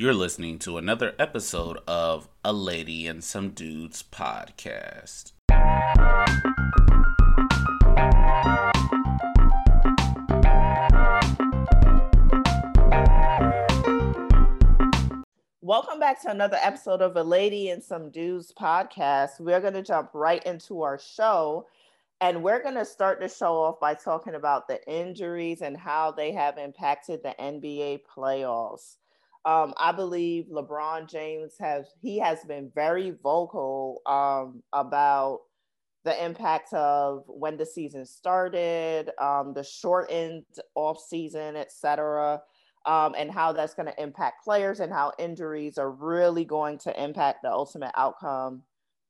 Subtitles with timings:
[0.00, 5.32] You're listening to another episode of A Lady and Some Dudes podcast.
[15.60, 19.38] Welcome back to another episode of A Lady and Some Dudes podcast.
[19.38, 21.66] We're going to jump right into our show.
[22.22, 26.10] And we're going to start the show off by talking about the injuries and how
[26.10, 28.96] they have impacted the NBA playoffs.
[29.44, 35.40] Um, I believe LeBron James has he has been very vocal um, about
[36.04, 42.40] the impact of when the season started, um, the shortened off season, etc
[42.86, 47.02] um, and how that's going to impact players and how injuries are really going to
[47.02, 48.62] impact the ultimate outcome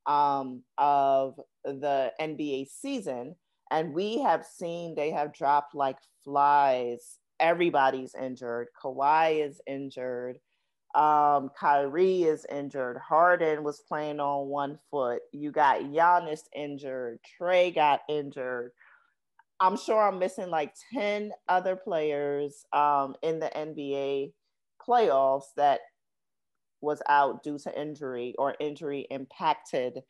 [0.06, 3.36] um, of the NBA season.
[3.70, 7.19] And we have seen they have dropped like flies.
[7.40, 8.68] Everybody's injured.
[8.82, 10.38] Kawhi is injured.
[10.94, 12.98] Um, Kyrie is injured.
[12.98, 15.22] Harden was playing on one foot.
[15.32, 17.20] You got Giannis injured.
[17.40, 18.72] Trae got injured.
[19.60, 24.32] I'm sure I'm missing like 10 other players um, in the NBA
[24.86, 25.80] playoffs that
[26.80, 30.00] was out due to injury or injury impacted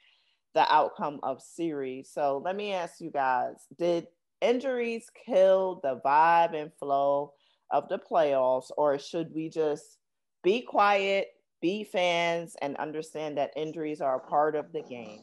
[0.55, 2.11] the outcome of series.
[2.12, 4.06] So let me ask you guys, did
[4.41, 7.33] injuries kill the vibe and flow
[7.70, 9.98] of the playoffs or should we just
[10.42, 11.28] be quiet,
[11.60, 15.20] be fans and understand that injuries are a part of the game?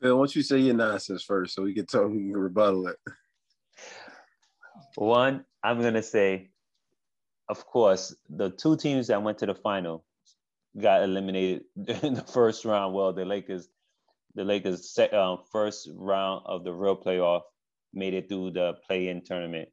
[0.00, 2.88] Phil, why don't you say your nonsense first so we can talk, we can rebuttal
[2.88, 2.96] it.
[4.96, 6.50] One, I'm gonna say,
[7.48, 10.04] of course, the two teams that went to the final
[10.80, 11.64] got eliminated
[12.02, 12.94] in the first round.
[12.94, 13.68] Well, the Lakers,
[14.34, 17.42] the Lakers set, um, first round of the real playoff
[17.96, 19.68] made it through the play-in tournament,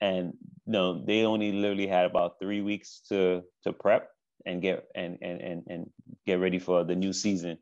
[0.00, 0.34] and
[0.66, 4.10] no, they only literally had about three weeks to to prep
[4.44, 5.90] and get and and and, and
[6.26, 7.58] get ready for the new season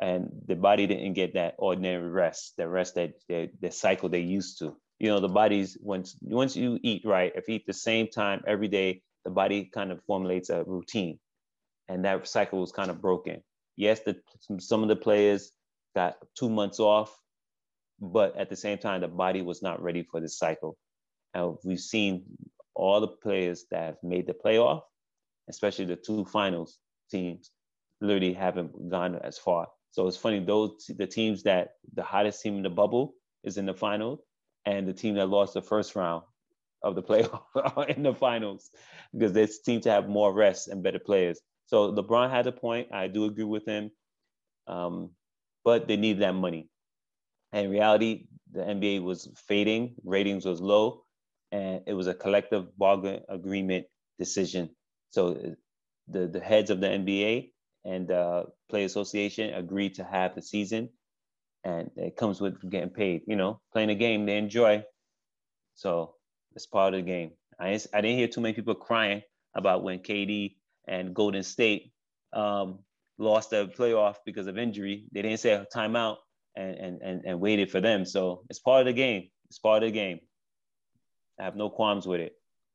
[0.00, 4.20] and the body didn't get that ordinary rest, the rest that the, the cycle they
[4.20, 4.76] used to.
[4.98, 8.42] You know, the body's once once you eat right, if you eat the same time
[8.46, 11.18] every day, the body kind of formulates a routine,
[11.88, 13.42] and that cycle was kind of broken.
[13.76, 14.16] Yes, the,
[14.58, 15.52] some of the players
[15.94, 17.16] got two months off,
[18.00, 20.76] but at the same time, the body was not ready for this cycle.
[21.34, 22.24] And we've seen
[22.74, 24.82] all the players that have made the playoff,
[25.48, 26.78] especially the two finals
[27.10, 27.50] teams,
[28.00, 29.68] literally haven't gone as far.
[29.92, 33.66] So it's funny those the teams that the hottest team in the bubble is in
[33.66, 34.24] the final,
[34.64, 36.22] and the team that lost the first round
[36.82, 38.70] of the playoff in the finals
[39.12, 41.40] because they seem to have more rest and better players.
[41.66, 42.88] So LeBron had a point.
[42.92, 43.90] I do agree with him,
[44.66, 45.10] um,
[45.64, 46.68] but they need that money.
[47.52, 51.04] And in reality, the NBA was fading, ratings was low,
[51.52, 53.86] and it was a collective bargain agreement
[54.18, 54.70] decision.
[55.10, 55.54] So
[56.08, 57.52] the the heads of the NBA
[57.84, 60.90] and the Play Association agreed to have the season,
[61.64, 63.22] and it comes with getting paid.
[63.26, 64.84] You know, playing a game they enjoy,
[65.74, 66.14] so
[66.54, 67.32] it's part of the game.
[67.58, 69.22] I I didn't hear too many people crying
[69.54, 70.56] about when KD
[70.86, 71.92] and Golden State
[72.32, 72.80] um,
[73.18, 75.06] lost the playoff because of injury.
[75.12, 76.16] They didn't say timeout
[76.60, 78.04] and, and and and waited for them.
[78.04, 79.28] So it's part of the game.
[79.48, 80.20] It's part of the game.
[81.38, 82.34] I have no qualms with it.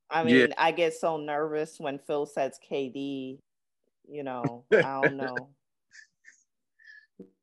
[0.10, 0.48] I mean, yeah.
[0.58, 3.40] I get so nervous when Phil says KD
[4.10, 5.36] you know, I don't know.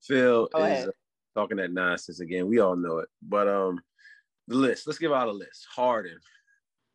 [0.03, 0.91] Phil Go is uh,
[1.35, 2.49] talking that nonsense again.
[2.49, 3.09] We all know it.
[3.23, 3.81] But um
[4.49, 5.67] the list, let's give out a list.
[5.75, 6.19] Harden,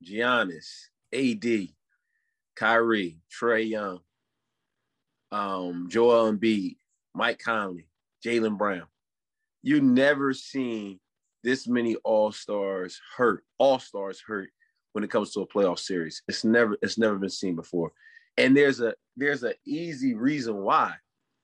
[0.06, 0.68] Giannis,
[1.14, 1.70] AD,
[2.56, 4.00] Kyrie, Trae Young,
[5.32, 6.76] um, Joel Embiid,
[7.16, 7.88] Mike Conley,
[8.24, 8.84] Jaylen Brown.
[9.68, 10.98] You never seen
[11.44, 14.50] this many all-stars hurt, all-stars hurt
[14.94, 16.22] when it comes to a playoff series.
[16.30, 17.92] It's never it's never been seen before.
[18.38, 20.94] And there's a there's an easy reason why.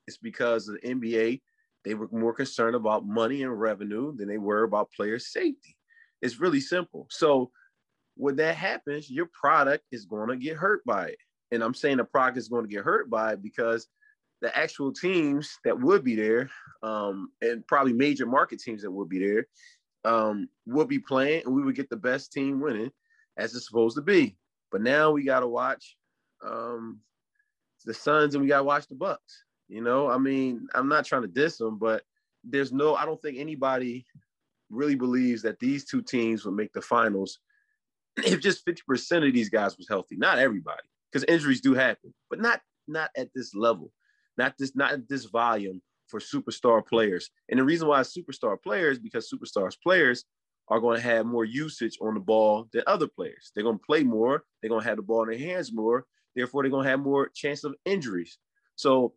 [0.06, 1.42] It's because of the NBA
[1.84, 5.76] they were more concerned about money and revenue than they were about player safety.
[6.22, 7.06] It's really simple.
[7.10, 7.50] So
[8.16, 11.18] when that happens, your product is going to get hurt by it.
[11.50, 13.86] And I'm saying the product is going to get hurt by it because
[14.44, 16.50] the actual teams that would be there,
[16.82, 19.46] um, and probably major market teams that would be there,
[20.04, 22.90] um, will be playing, and we would get the best team winning,
[23.38, 24.36] as it's supposed to be.
[24.70, 25.96] But now we got to watch
[26.46, 27.00] um,
[27.86, 29.44] the Suns and we got to watch the Bucks.
[29.68, 32.02] You know, I mean, I'm not trying to diss them, but
[32.44, 34.04] there's no, I don't think anybody
[34.68, 37.38] really believes that these two teams would make the finals
[38.18, 40.16] if just 50% of these guys was healthy.
[40.16, 43.90] Not everybody, because injuries do happen, but not not at this level,
[44.36, 47.30] not this not this volume for superstar players.
[47.48, 50.24] And the reason why superstar players because superstars players
[50.68, 53.52] are going to have more usage on the ball than other players.
[53.54, 54.44] They're going to play more.
[54.60, 57.28] They're going to have the ball in their hands more Therefore, they're gonna have more
[57.28, 58.38] chance of injuries.
[58.76, 59.14] So,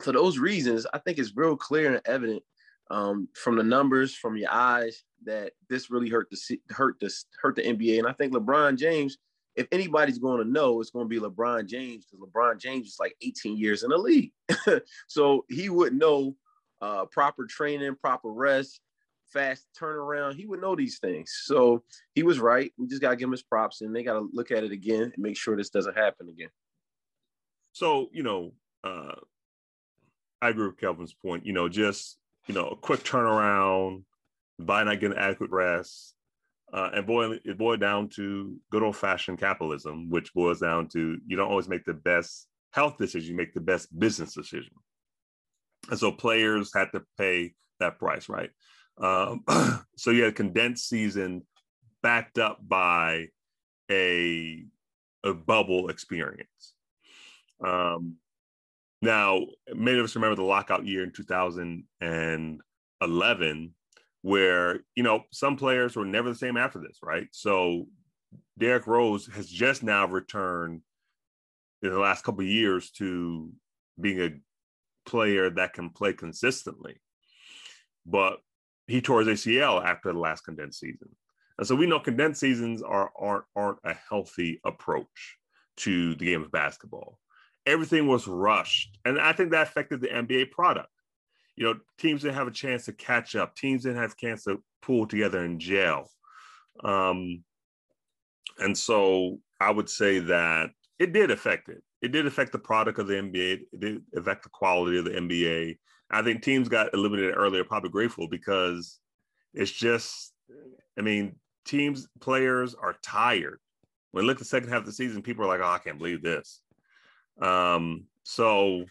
[0.00, 2.42] for those reasons, I think it's real clear and evident
[2.90, 7.56] um, from the numbers, from your eyes, that this really hurt the hurt this hurt
[7.56, 7.98] the NBA.
[7.98, 9.16] And I think LeBron James,
[9.56, 12.96] if anybody's going to know, it's going to be LeBron James because LeBron James is
[12.98, 14.32] like 18 years in the league,
[15.06, 16.36] so he would know
[16.80, 18.80] uh, proper training, proper rest,
[19.32, 20.34] fast turnaround.
[20.34, 21.40] He would know these things.
[21.44, 21.82] So
[22.14, 22.72] he was right.
[22.76, 24.72] We just got to give him his props, and they got to look at it
[24.72, 26.50] again and make sure this doesn't happen again.
[27.72, 28.52] So you know,
[28.82, 29.16] uh,
[30.42, 31.46] I agree with Kelvin's point.
[31.46, 34.04] You know, just you know, a quick turnaround,
[34.58, 36.14] by not getting adequate rest,
[36.72, 41.18] uh, and boil it boiled down to good old fashioned capitalism, which boils down to
[41.26, 44.72] you don't always make the best health decision, you make the best business decision.
[45.90, 48.50] And so players had to pay that price, right?
[48.98, 49.44] Um,
[49.96, 51.42] so you had a condensed season
[52.02, 53.28] backed up by
[53.90, 54.64] a
[55.24, 56.74] a bubble experience.
[57.64, 58.16] Um,
[59.00, 63.74] now, many of us remember the lockout year in 2011,
[64.24, 67.28] where you know some players were never the same after this, right?
[67.30, 67.88] So
[68.56, 70.80] Derrick Rose has just now returned
[71.82, 73.52] in the last couple years to
[74.00, 74.30] being a
[75.06, 76.96] player that can play consistently.
[78.06, 78.38] But
[78.86, 81.14] he tore his ACL after the last condensed season.
[81.58, 85.36] And so we know condensed seasons are aren't aren't a healthy approach
[85.78, 87.18] to the game of basketball.
[87.66, 88.96] Everything was rushed.
[89.04, 90.88] And I think that affected the NBA product.
[91.56, 93.54] You know, teams didn't have a chance to catch up.
[93.54, 96.10] Teams didn't have a chance to pull together in gel.
[96.82, 97.44] Um,
[98.58, 101.82] and so I would say that it did affect it.
[102.02, 103.60] It did affect the product of the NBA.
[103.72, 105.78] It did affect the quality of the NBA.
[106.10, 108.98] I think teams got eliminated earlier, probably grateful because
[109.54, 110.32] it's just,
[110.98, 113.58] I mean, teams, players are tired.
[114.10, 115.78] When you look at the second half of the season, people are like, oh, I
[115.78, 116.60] can't believe this.
[117.40, 118.84] Um, so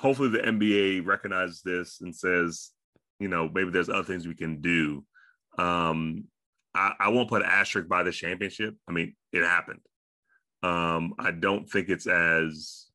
[0.00, 2.70] hopefully the NBA recognizes this and says,
[3.18, 5.04] you know, maybe there's other things we can do.
[5.58, 6.24] Um,
[6.74, 8.74] I, I won't put an asterisk by the championship.
[8.88, 9.80] I mean, it happened.
[10.62, 12.86] Um, I don't think it's as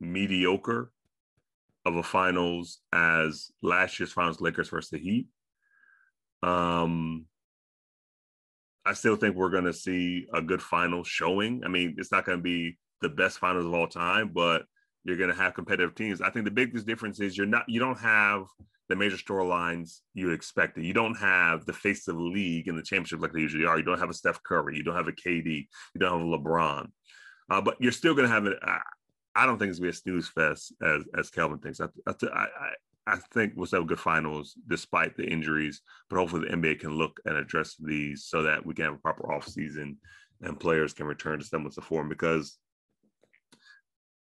[0.00, 0.90] mediocre
[1.84, 5.26] of a finals as last year's finals Lakers versus the Heat.
[6.42, 7.26] Um,
[8.86, 11.62] I still think we're going to see a good final showing.
[11.64, 14.64] I mean, it's not going to be the best finals of all time, but
[15.04, 16.22] you're going to have competitive teams.
[16.22, 18.46] I think the biggest difference is you're not you don't have
[18.88, 20.84] the major storylines you expected.
[20.84, 23.78] You don't have the face of the league in the championship like they usually are.
[23.78, 24.76] You don't have a Steph Curry.
[24.76, 25.66] You don't have a KD.
[25.94, 26.88] You don't have a LeBron.
[27.50, 28.58] Uh, but you're still going to have it.
[29.36, 31.80] I don't think it's going to be a snooze fest as as Kelvin thinks.
[31.80, 32.46] I, I,
[33.06, 37.20] I, think we'll have good finals despite the injuries, but hopefully the NBA can look
[37.26, 39.96] and address these so that we can have a proper offseason
[40.40, 42.08] and players can return to semblance of form.
[42.08, 42.58] Because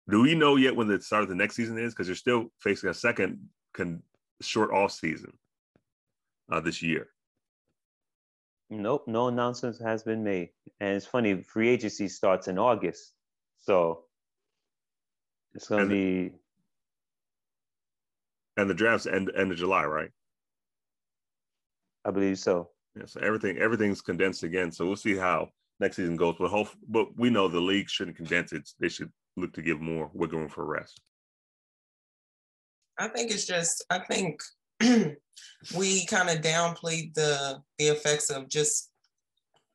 [0.09, 1.93] do we know yet when the start of the next season is?
[1.93, 4.01] Because you're still facing a second con-
[4.41, 5.33] short off season
[6.51, 7.07] uh, this year.
[8.69, 10.49] Nope, no announcement has been made.
[10.79, 13.13] And it's funny, free agency starts in August.
[13.59, 14.03] So
[15.53, 16.31] it's gonna and be
[18.57, 20.11] and the drafts end end of July, right?
[22.05, 22.69] I believe so.
[22.95, 24.71] Yeah, so everything everything's condensed again.
[24.71, 26.35] So we'll see how next season goes.
[26.39, 28.69] But hope but we know the league shouldn't condense it.
[28.79, 31.01] They should look to give more wiggle room for rest.
[32.97, 34.41] I think it's just I think
[34.81, 38.91] we kind of downplayed the the effects of just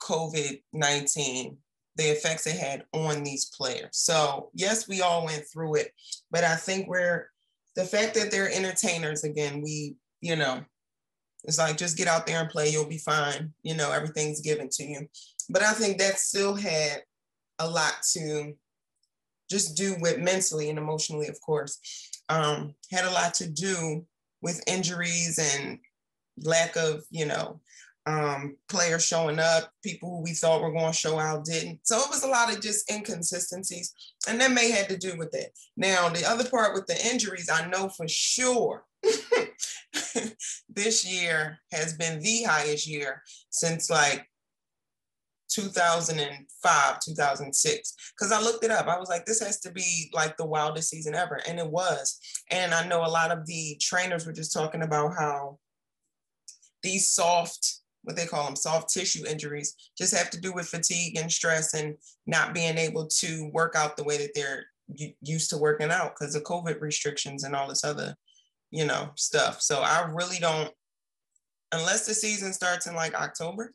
[0.03, 1.59] COVID nineteen
[1.97, 3.91] the effects it had on these players.
[3.93, 5.93] So yes, we all went through it,
[6.31, 7.29] but I think we're
[7.77, 10.65] the fact that they're entertainers again, we, you know,
[11.45, 13.53] it's like just get out there and play, you'll be fine.
[13.63, 15.07] You know, everything's given to you.
[15.51, 17.03] But I think that still had
[17.59, 18.55] a lot to
[19.51, 21.79] just do with mentally and emotionally, of course.
[22.29, 24.07] Um, had a lot to do
[24.43, 25.79] with injuries and
[26.43, 27.61] lack of, you know,
[28.07, 31.81] um, players showing up, people who we thought were going to show out didn't.
[31.85, 33.95] So it was a lot of just inconsistencies,
[34.29, 35.59] and that may have to do with it.
[35.77, 38.85] Now, the other part with the injuries, I know for sure
[40.69, 44.27] this year has been the highest year since like
[45.55, 47.95] 2005, 2006.
[48.19, 48.87] Because I looked it up.
[48.87, 51.41] I was like, this has to be like the wildest season ever.
[51.49, 52.19] And it was.
[52.51, 55.59] And I know a lot of the trainers were just talking about how
[56.83, 61.17] these soft what they call them soft tissue injuries just have to do with fatigue
[61.17, 61.97] and stress and
[62.27, 64.67] not being able to work out the way that they're
[65.23, 68.15] used to working out because of covid restrictions and all this other
[68.71, 70.71] you know stuff so i really don't
[71.73, 73.73] unless the season starts in like october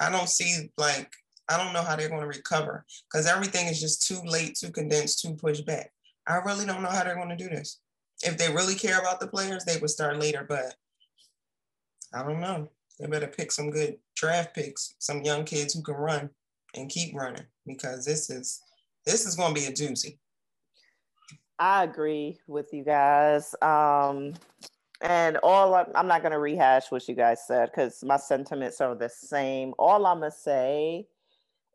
[0.00, 1.12] I don't see like
[1.48, 4.70] I don't know how they're going to recover because everything is just too late, too
[4.70, 5.92] condensed, too pushed back.
[6.26, 7.80] I really don't know how they're going to do this.
[8.22, 10.74] If they really care about the players, they would start later, but
[12.14, 12.70] I don't know.
[12.98, 16.30] They better pick some good draft picks, some young kids who can run
[16.74, 18.62] and keep running because this is
[19.04, 20.18] this is going to be a doozy.
[21.58, 23.54] I agree with you guys.
[23.60, 24.34] Um,
[25.04, 28.94] and all I'm not going to rehash what you guys said because my sentiments are
[28.94, 29.74] the same.
[29.78, 31.06] All I'm going to say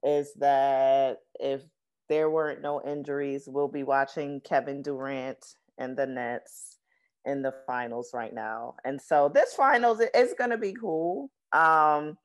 [0.04, 1.62] is that if
[2.10, 6.80] there weren't no injuries, we'll be watching Kevin Durant and the Nets
[7.24, 8.74] in the finals right now.
[8.84, 11.30] And so this finals is going to be cool.
[11.54, 12.18] Um,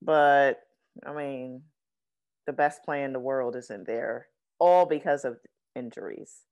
[0.00, 0.60] but
[1.06, 1.60] I mean,
[2.46, 4.28] the best player in the world isn't there,
[4.58, 5.36] all because of
[5.76, 6.46] injuries.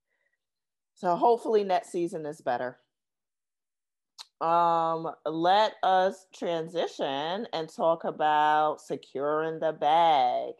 [0.96, 2.78] So hopefully next season is better.
[4.40, 10.54] Um, let us transition and talk about securing the bag.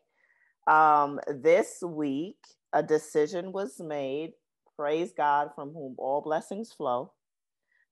[0.66, 2.38] Um, this week,
[2.73, 4.32] a decision was made,
[4.76, 7.12] praise God, from whom all blessings flow,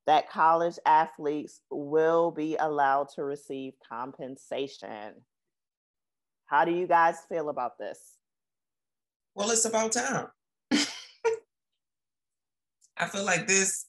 [0.07, 5.15] that college athletes will be allowed to receive compensation.
[6.47, 8.17] How do you guys feel about this?
[9.35, 10.27] Well, it's about time.
[12.99, 13.87] I feel like this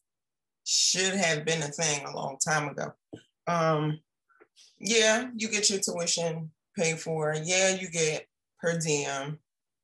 [0.70, 2.92] should have been a thing a long time ago.
[3.48, 4.02] Um,
[4.80, 7.34] yeah, you get your tuition paid for.
[7.42, 8.28] Yeah, you get
[8.62, 9.40] per diem.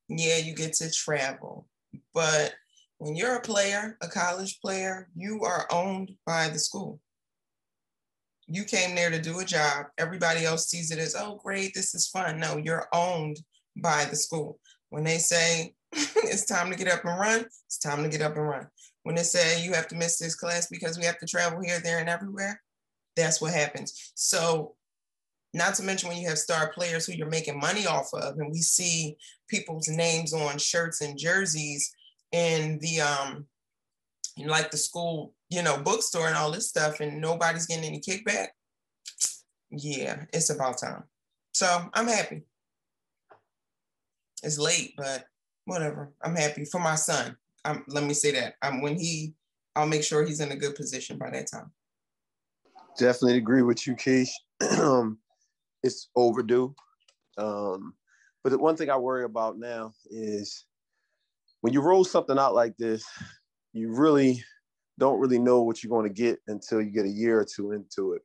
[0.09, 1.67] Yeah, you get to travel.
[2.13, 2.53] But
[2.97, 6.99] when you're a player, a college player, you are owned by the school.
[8.47, 9.85] You came there to do a job.
[9.97, 12.41] Everybody else sees it as, oh, great, this is fun.
[12.41, 13.39] No, you're owned
[13.77, 14.59] by the school.
[14.89, 18.35] When they say it's time to get up and run, it's time to get up
[18.35, 18.67] and run.
[19.03, 21.79] When they say you have to miss this class because we have to travel here,
[21.79, 22.61] there, and everywhere,
[23.15, 24.11] that's what happens.
[24.15, 24.75] So,
[25.53, 28.51] not to mention when you have star players who you're making money off of, and
[28.51, 29.17] we see
[29.49, 31.93] people's names on shirts and jerseys
[32.31, 33.45] in the um
[34.37, 38.47] like the school, you know, bookstore and all this stuff, and nobody's getting any kickback.
[39.69, 41.03] Yeah, it's about time.
[41.53, 42.43] So I'm happy.
[44.41, 45.25] It's late, but
[45.65, 46.13] whatever.
[46.21, 47.37] I'm happy for my son.
[47.65, 48.55] Um, let me say that.
[48.61, 49.33] Um, when he,
[49.75, 51.71] I'll make sure he's in a good position by that time.
[52.97, 54.29] Definitely agree with you, Keish.
[54.79, 55.17] Um,
[55.83, 56.73] it's overdue.
[57.37, 57.93] Um,
[58.43, 60.65] but the one thing I worry about now is
[61.61, 63.03] when you roll something out like this,
[63.73, 64.43] you really
[64.99, 67.71] don't really know what you're going to get until you get a year or two
[67.71, 68.21] into it.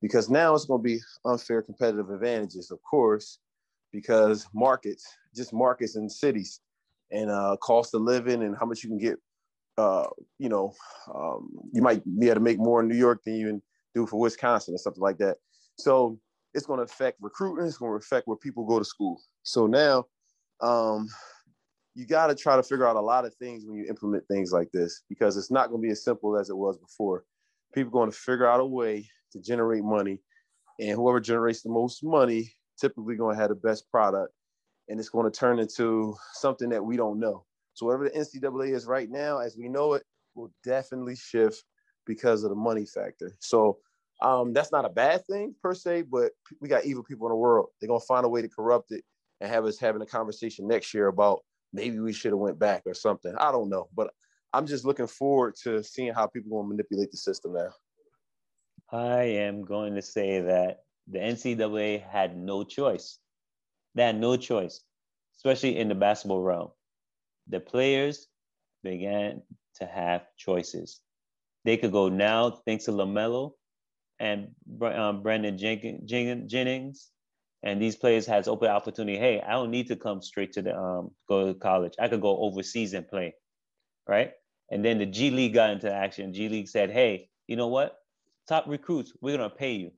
[0.00, 3.38] Because now it's going to be unfair competitive advantages, of course,
[3.92, 6.60] because markets, just markets and cities
[7.12, 9.16] and uh, cost of living and how much you can get.
[9.78, 10.06] Uh,
[10.38, 10.72] you know,
[11.14, 13.62] um, you might be able to make more in New York than you
[13.94, 15.36] do for Wisconsin or something like that.
[15.78, 16.18] So
[16.54, 17.66] it's going to affect recruiting.
[17.66, 19.20] It's going to affect where people go to school.
[19.42, 20.04] So now,
[20.60, 21.08] um,
[21.94, 24.52] you got to try to figure out a lot of things when you implement things
[24.52, 27.24] like this because it's not going to be as simple as it was before.
[27.74, 30.20] People are going to figure out a way to generate money,
[30.80, 34.32] and whoever generates the most money typically going to have the best product
[34.88, 37.44] and it's going to turn into something that we don't know.
[37.74, 40.02] So whatever the NCAA is right now, as we know it,
[40.34, 41.64] will definitely shift
[42.06, 43.32] because of the money factor.
[43.38, 43.78] So
[44.20, 47.36] um, that's not a bad thing per se, but we got evil people in the
[47.36, 47.68] world.
[47.80, 49.04] They're gonna find a way to corrupt it
[49.40, 51.40] and have us having a conversation next year about
[51.72, 53.34] maybe we should have went back or something.
[53.38, 54.12] I don't know, but
[54.52, 57.70] I'm just looking forward to seeing how people will manipulate the system now.
[58.90, 63.18] I am going to say that the NCAA had no choice.
[63.94, 64.80] They had no choice,
[65.36, 66.70] especially in the basketball realm.
[67.48, 68.28] The players
[68.82, 69.42] began
[69.76, 71.00] to have choices.
[71.64, 73.52] They could go now, thanks to LaMelo
[74.18, 74.48] and
[74.82, 77.10] um, Brandon Jennings,
[77.62, 79.18] and these players has open opportunity.
[79.18, 81.94] Hey, I don't need to come straight to the um, go to college.
[81.98, 83.34] I could go overseas and play,
[84.08, 84.32] right?
[84.70, 86.32] And then the G League got into action.
[86.32, 87.96] G League said, "Hey, you know what?
[88.48, 89.92] Top recruits, we're gonna pay you.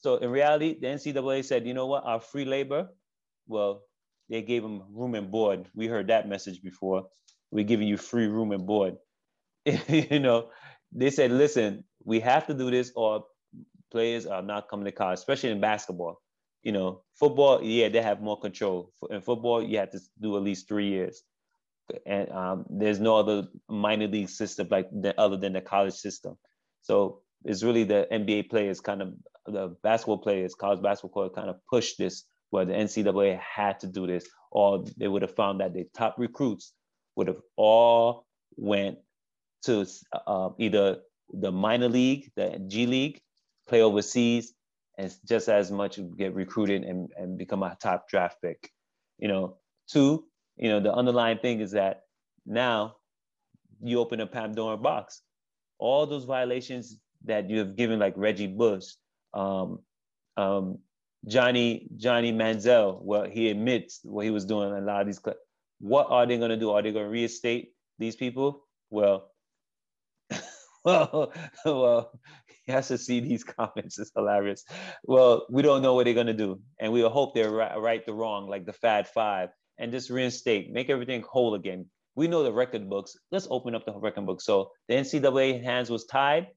[0.00, 2.88] So in reality, the NCAA said, you know what, our free labor,
[3.46, 3.82] well,
[4.28, 5.66] they gave them room and board.
[5.74, 7.06] We heard that message before.
[7.50, 8.96] We're giving you free room and board.
[9.64, 10.48] you know,
[10.92, 13.24] they said, listen, we have to do this or
[13.90, 16.20] players are not coming to college, especially in basketball.
[16.62, 18.92] You know, football, yeah, they have more control.
[19.10, 21.22] In football, you have to do at least three years.
[22.06, 26.36] And um, there's no other minor league system like the, other than the college system.
[26.82, 29.14] So it's really the NBA players kind of
[29.46, 34.06] the basketball players, college basketball kind of pushed this where the NCAA had to do
[34.06, 36.72] this, or they would have found that the top recruits
[37.16, 38.98] would have all went
[39.62, 39.86] to
[40.26, 40.98] uh, either
[41.32, 43.20] the minor league, the G League,
[43.68, 44.52] play overseas,
[44.98, 48.70] and just as much get recruited and, and become a top draft pick.
[49.18, 50.24] You know, two,
[50.56, 52.02] you know, the underlying thing is that
[52.46, 52.96] now
[53.80, 55.22] you open a Pandora box.
[55.78, 58.86] All those violations that you have given, like Reggie Bush,
[59.34, 59.80] um,
[60.36, 60.78] um,
[61.26, 64.72] Johnny Johnny Manziel, well, he admits what he was doing.
[64.72, 65.20] A lot of these,
[65.80, 66.70] what are they going to do?
[66.70, 68.66] Are they going to reinstate these people?
[68.90, 69.30] Well,
[70.84, 71.32] well,
[71.64, 72.20] well,
[72.66, 73.98] he has to see these comments.
[73.98, 74.64] It's hilarious.
[75.04, 78.14] Well, we don't know what they're gonna do, and we hope they're right, right the
[78.14, 81.86] wrong, like the Fab Five, and just reinstate, make everything whole again.
[82.16, 83.16] We know the record books.
[83.30, 84.40] Let's open up the record book.
[84.40, 86.48] So the NCAA hands was tied,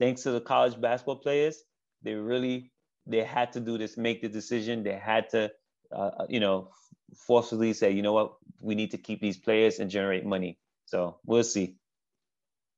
[0.00, 1.62] thanks to the college basketball players.
[2.06, 2.70] They really
[3.04, 4.84] they had to do this, make the decision.
[4.84, 5.50] They had to,
[5.90, 6.70] uh, uh you know,
[7.16, 10.58] forcefully say, you know what, we need to keep these players and generate money.
[10.84, 11.76] So we'll see.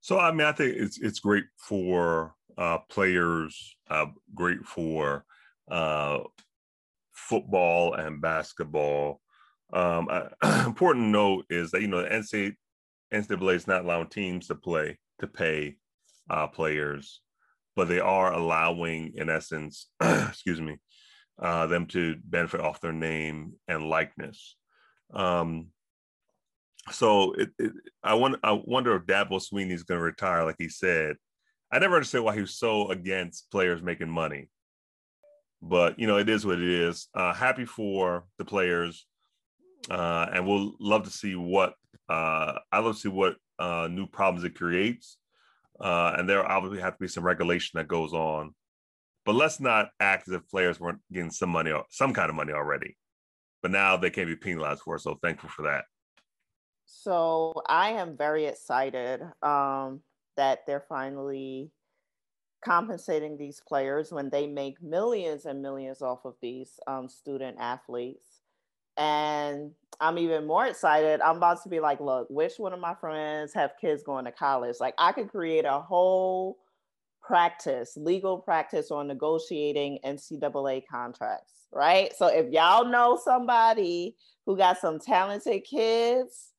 [0.01, 5.27] So I mean, I think it's it's great for uh, players, uh, great for
[5.71, 6.21] uh,
[7.13, 9.21] football and basketball.
[9.75, 10.09] Um,
[10.43, 12.55] important note is that you know the NCAA,
[13.13, 15.77] NCAA is not allowing teams to play to pay
[16.31, 17.21] uh, players,
[17.79, 20.79] but they are allowing, in essence, excuse me,
[21.41, 24.57] uh, them to benefit off their name and likeness.
[25.15, 25.69] Um,
[26.91, 27.71] so it, it,
[28.03, 31.19] I want I wonder if Dabo Swinney is going to retire, like he said.
[31.71, 34.49] I never understood why he was so against players making money,
[35.63, 37.07] but you know it is what it is.
[37.15, 39.07] Uh, happy for the players,
[39.89, 41.75] uh, and we'll love to see what
[42.09, 45.17] uh, I love to see what uh, new problems it creates,
[45.81, 48.55] uh, and there obviously have to be some regulation that goes on.
[49.25, 52.53] But let's not act as if players weren't getting some money, some kind of money
[52.53, 52.97] already.
[53.63, 55.01] But now they can't be penalized for it.
[55.01, 55.85] So thankful for that.
[56.87, 60.01] So I am very excited um,
[60.37, 61.71] that they're finally
[62.65, 68.28] compensating these players when they make millions and millions off of these um, student athletes.
[68.99, 71.21] And I'm even more excited.
[71.21, 74.33] I'm about to be like, look, which one of my friends have kids going to
[74.33, 74.77] college?
[74.81, 76.59] Like, I could create a whole
[77.23, 82.13] practice, legal practice on negotiating NCAA contracts, right?
[82.17, 86.53] So if y'all know somebody who got some talented kids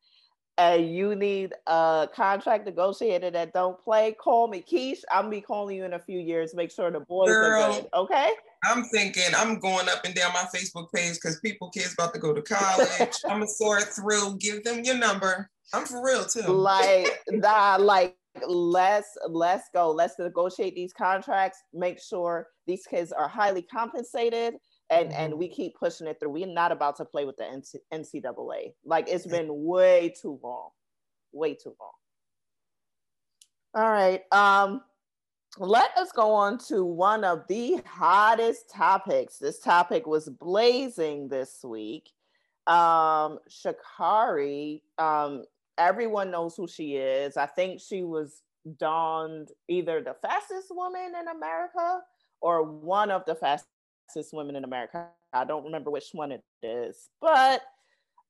[0.60, 4.62] and you need a contract negotiator that don't play, call me.
[4.62, 6.54] Keish, I'll be calling you in a few years.
[6.54, 7.88] Make sure the boys Girl, are good.
[7.93, 8.30] Okay.
[8.65, 12.19] I'm thinking I'm going up and down my Facebook page because people kids about to
[12.19, 13.15] go to college.
[13.30, 14.36] I'm a sort through.
[14.39, 15.50] Give them your number.
[15.74, 16.41] I'm for real too.
[16.41, 17.08] Like
[17.39, 19.91] that, like let's let's go.
[19.91, 21.60] Let's negotiate these contracts.
[21.74, 24.56] Make sure these kids are highly compensated
[24.89, 25.21] and mm-hmm.
[25.21, 26.30] and we keep pushing it through.
[26.30, 27.62] We're not about to play with the
[27.93, 28.73] NCAA.
[28.86, 30.69] Like it's been way too long,
[31.32, 31.91] way too long.
[33.75, 34.23] All right.
[34.32, 34.82] Um,
[35.58, 39.38] let us go on to one of the hottest topics.
[39.38, 42.12] This topic was blazing this week.
[42.67, 45.43] Um, Sha'Carri, um,
[45.78, 47.36] everyone knows who she is.
[47.36, 48.41] I think she was
[48.78, 52.02] donned either the fastest woman in America
[52.41, 53.69] or one of the fastest
[54.34, 55.08] women in America.
[55.34, 57.62] I don't remember which one it is, but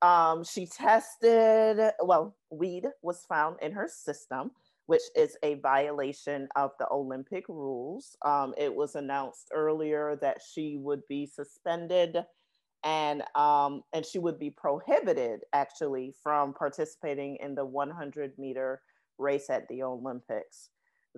[0.01, 4.51] um, she tested, well, weed was found in her system,
[4.85, 8.15] which is a violation of the Olympic rules.
[8.25, 12.17] Um, it was announced earlier that she would be suspended
[12.83, 18.81] and um, and she would be prohibited actually from participating in the 100 meter
[19.17, 20.69] race at the Olympics.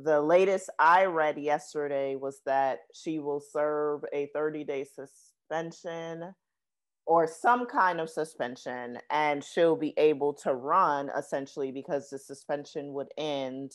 [0.04, 6.34] The latest I read yesterday was that she will serve a 30 day suspension
[7.06, 12.94] or some kind of suspension, and she'll be able to run essentially because the suspension
[12.94, 13.74] would end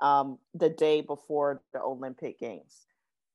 [0.00, 2.86] um, the day before the Olympic Games.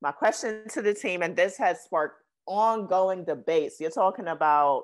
[0.01, 3.79] My question to the team, and this has sparked ongoing debates.
[3.79, 4.83] You're talking about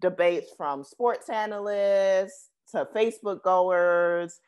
[0.00, 4.40] debates from sports analysts to Facebook goers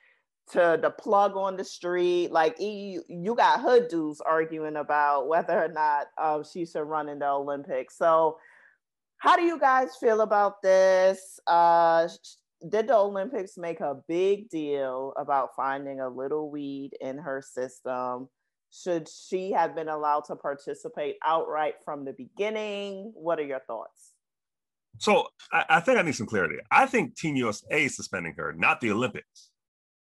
[0.53, 2.31] to the plug on the street.
[2.31, 7.09] Like you, you got hood dudes arguing about whether or not um, she should run
[7.09, 7.97] in the Olympics.
[7.97, 8.39] So,
[9.19, 11.41] how do you guys feel about this?
[11.47, 12.09] Uh,
[12.69, 18.29] did the Olympics make a big deal about finding a little weed in her system?
[18.71, 23.13] Should she have been allowed to participate outright from the beginning?
[23.15, 24.13] What are your thoughts?
[24.99, 26.57] So I, I think I need some clarity.
[26.71, 29.51] I think Team USA is suspending her, not the Olympics.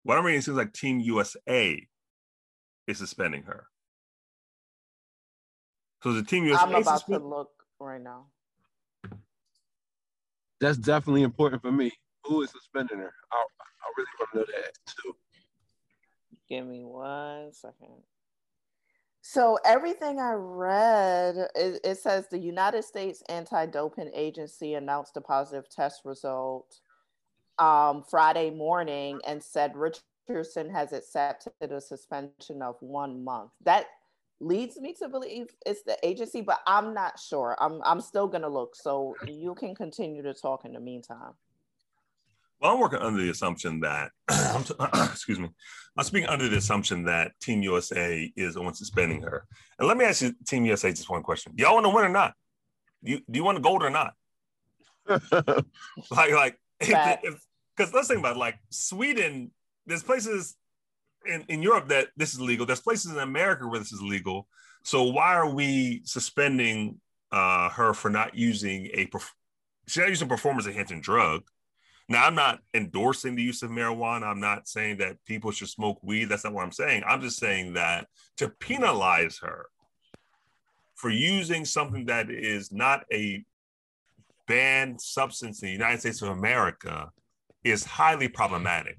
[0.02, 1.86] What I'm reading seems like Team USA
[2.86, 3.66] is suspending her.
[6.02, 6.62] So the Team USA.
[6.62, 8.26] I'm about suspend- to look right now.
[10.60, 11.92] That's definitely important for me.
[12.24, 13.12] Who is suspending her?
[13.32, 15.16] I, I really want to know that too.
[16.48, 18.02] Give me one second.
[19.22, 25.68] So everything I read, it, it says the United States Anti-Doping Agency announced a positive
[25.68, 26.80] test result
[27.58, 33.50] um, Friday morning and said Richardson has accepted a suspension of one month.
[33.64, 33.86] That
[34.40, 37.56] leads me to believe it's the agency, but I'm not sure.
[37.60, 38.74] I'm I'm still gonna look.
[38.74, 41.34] So you can continue to talk in the meantime.
[42.60, 44.10] Well, I'm working under the assumption that,
[45.12, 45.48] excuse me,
[45.96, 49.46] I'm speaking under the assumption that Team USA is the one suspending her.
[49.78, 52.10] And let me ask you, Team USA, just one question: Y'all want to win or
[52.10, 52.34] not?
[53.02, 54.12] Do you, do you want the gold or not?
[56.10, 59.50] like, like, because let's think about it, like Sweden.
[59.86, 60.56] There's places
[61.26, 62.66] in, in Europe that this is legal.
[62.66, 64.48] There's places in America where this is legal.
[64.82, 67.00] So why are we suspending
[67.32, 69.08] uh, her for not using a
[69.86, 71.42] she's not using performance enhancing drug?
[72.08, 74.24] Now, I'm not endorsing the use of marijuana.
[74.24, 76.24] I'm not saying that people should smoke weed.
[76.24, 77.04] That's not what I'm saying.
[77.06, 79.66] I'm just saying that to penalize her
[80.96, 83.44] for using something that is not a
[84.50, 87.12] banned substance in the United States of America
[87.62, 88.98] is highly problematic.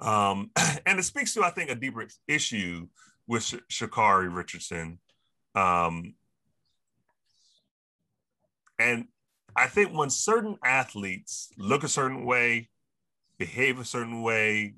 [0.00, 0.50] Um,
[0.86, 2.88] and it speaks to, I think, a deeper issue
[3.28, 4.98] with Sh- Sha'Carri Richardson.
[5.54, 6.14] Um,
[8.80, 9.06] and
[9.54, 12.70] I think when certain athletes look a certain way,
[13.38, 14.74] behave a certain way,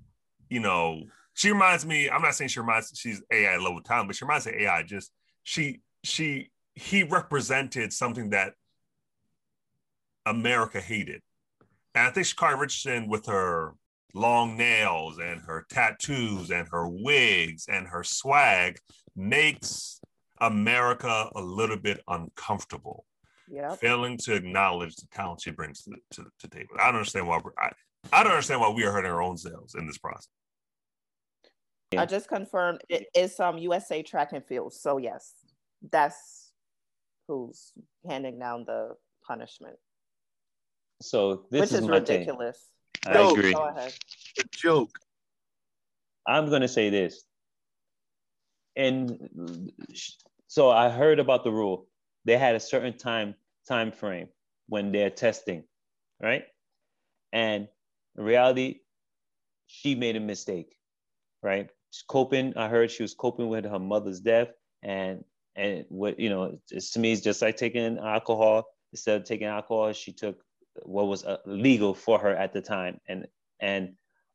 [0.50, 2.10] you know, she reminds me.
[2.10, 4.82] I'm not saying she reminds she's AI level talent, but she reminds me of AI.
[4.82, 5.12] Just
[5.44, 8.52] she she he represented something that
[10.26, 11.22] America hated,
[11.94, 13.74] and I think Sha'Carri Richardson with her
[14.14, 18.78] long nails and her tattoos and her wigs and her swag
[19.14, 20.00] makes
[20.40, 23.04] America a little bit uncomfortable
[23.48, 23.78] yep.
[23.78, 26.76] failing to acknowledge the talent she brings to the, to the table.
[26.78, 27.70] I don't understand why I,
[28.12, 30.28] I don't understand why we are hurting our own selves in this process.
[31.96, 34.74] I just confirmed it is um USA track and field.
[34.74, 35.32] So yes,
[35.90, 36.52] that's
[37.28, 37.72] who's
[38.08, 38.94] handing down the
[39.26, 39.76] punishment.
[41.00, 42.68] So this which is, is ridiculous.
[43.06, 43.52] I no, agree.
[43.52, 43.92] Go ahead.
[44.38, 44.98] A joke.
[46.26, 47.24] I'm gonna say this.
[48.74, 49.70] And
[50.48, 51.86] so I heard about the rule
[52.26, 53.34] they had a certain time
[53.66, 54.28] time frame
[54.68, 55.62] when they're testing,
[56.20, 56.44] right?
[57.32, 57.68] And
[58.18, 58.80] in reality,
[59.66, 60.76] she made a mistake,
[61.42, 61.70] right?
[61.90, 62.56] She's coping.
[62.56, 64.48] I heard she was coping with her mother's death,
[64.82, 68.66] and and what you know, to me, it's just like taking alcohol.
[68.92, 70.38] Instead of taking alcohol, she took
[70.84, 73.26] what was uh, legal for her at the time, and
[73.60, 73.94] and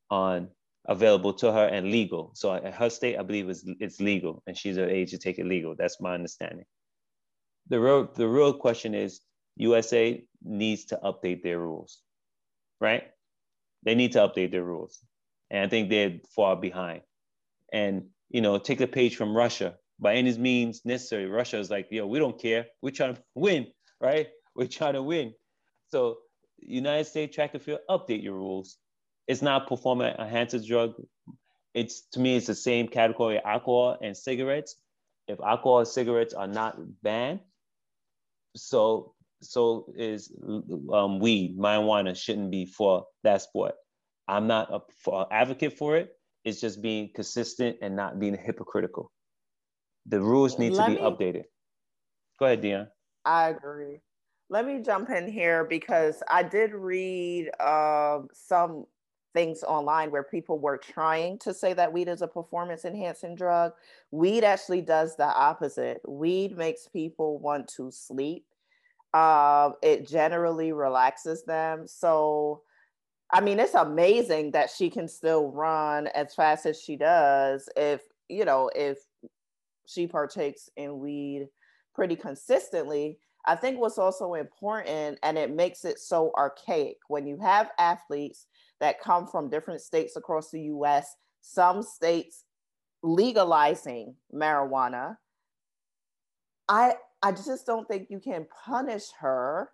[0.09, 0.49] on
[0.87, 2.31] available to her and legal.
[2.35, 5.39] So at her state, I believe is it's legal, and she's of age to take
[5.39, 5.75] it legal.
[5.77, 6.65] That's my understanding
[7.67, 9.21] the real the real question is
[9.55, 12.01] USA needs to update their rules,
[12.81, 13.03] right?
[13.83, 14.99] They need to update their rules,
[15.49, 17.01] and I think they're far behind.
[17.71, 19.75] And you know, take the page from Russia.
[19.99, 22.65] By any means necessary, Russia is like, yo, we don't care.
[22.81, 23.67] We're trying to win,
[24.01, 24.27] right?
[24.55, 25.33] We're trying to win.
[25.89, 26.17] So,
[26.61, 28.77] United States track and field, update your rules.
[29.27, 30.93] It's not performance enhancing drug.
[31.73, 34.75] It's to me, it's the same category alcohol and cigarettes.
[35.27, 37.39] If alcohol and cigarettes are not banned,
[38.55, 40.31] so so is
[40.91, 43.75] um, weed, marijuana shouldn't be for that sport.
[44.27, 46.11] I'm not a for, advocate for it.
[46.43, 49.11] It's just being consistent and not being hypocritical.
[50.07, 51.43] The rules need Let to be me, updated.
[52.39, 52.87] Go ahead, Dion.
[53.23, 53.99] I agree.
[54.51, 58.83] Let me jump in here because I did read uh, some
[59.33, 63.71] things online where people were trying to say that weed is a performance enhancing drug.
[64.11, 66.01] Weed actually does the opposite.
[66.05, 68.43] Weed makes people want to sleep.
[69.13, 71.87] Uh, it generally relaxes them.
[71.87, 72.63] So,
[73.31, 78.01] I mean, it's amazing that she can still run as fast as she does if,
[78.27, 78.97] you know, if
[79.87, 81.47] she partakes in weed
[81.95, 83.17] pretty consistently.
[83.45, 88.45] I think what's also important, and it makes it so archaic when you have athletes
[88.79, 92.43] that come from different states across the US, some states
[93.03, 95.17] legalizing marijuana.
[96.69, 99.69] I I just don't think you can punish her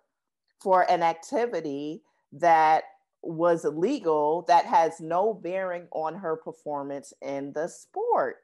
[0.60, 2.02] for an activity
[2.32, 2.84] that
[3.22, 8.36] was illegal that has no bearing on her performance in the sport.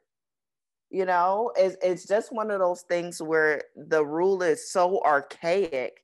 [0.95, 6.01] You know, it's, it's just one of those things where the rule is so archaic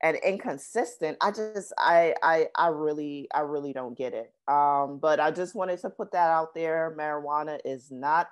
[0.00, 1.16] and inconsistent.
[1.20, 4.32] I just I, I i really i really don't get it.
[4.46, 6.94] Um but i just wanted to put that out there.
[6.96, 8.28] Marijuana is not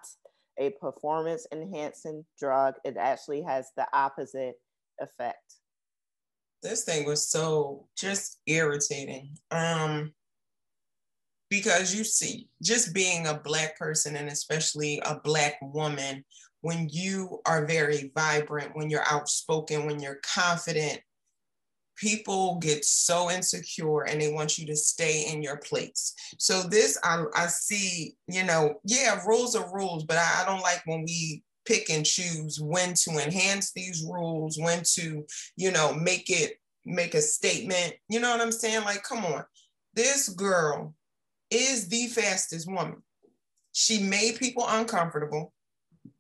[0.59, 2.75] a performance enhancing drug.
[2.85, 4.61] It actually has the opposite
[5.01, 5.55] effect.
[6.63, 9.37] This thing was so just irritating.
[9.51, 10.15] Um
[11.51, 16.25] because you see, just being a Black person and especially a Black woman,
[16.63, 21.01] when you are very vibrant, when you're outspoken, when you're confident,
[21.97, 26.15] people get so insecure and they want you to stay in your place.
[26.39, 30.63] So this I, I see, you know, yeah, rules are rules, but I, I don't
[30.63, 35.93] like when we pick and choose when to enhance these rules, when to, you know,
[35.93, 36.55] make it
[36.87, 37.95] make a statement.
[38.09, 38.85] You know what I'm saying?
[38.85, 39.45] Like, come on.
[39.95, 40.95] This girl
[41.51, 43.03] is the fastest woman.
[43.73, 45.53] She made people uncomfortable.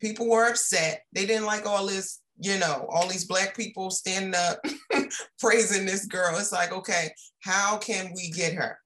[0.00, 1.02] People were upset.
[1.12, 4.58] They didn't like all this, you know, all these black people standing up
[5.38, 6.36] praising this girl.
[6.38, 8.78] It's like, okay, how can we get her?